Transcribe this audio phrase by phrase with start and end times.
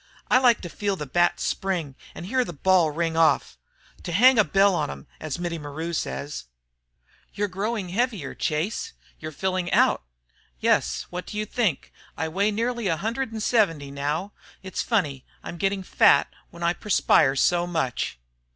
[0.31, 3.59] I like to feel the bat spring and hear the ball ring off.
[4.01, 6.45] To 'hang a bell on 'em,' as Mittie maru says."
[7.35, 8.93] "You 're growing heavier, Chase.
[9.19, 10.01] You're filling out."
[10.59, 11.93] "Yes, what do you think?
[12.17, 14.31] I weigh nearly a hundred and seventy now.
[14.63, 18.17] It's funny I'm getting fat, when I perspire so much."